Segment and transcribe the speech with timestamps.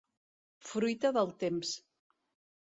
[0.69, 1.75] Fruita del temps.